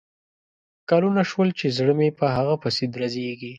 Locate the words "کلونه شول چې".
0.89-1.65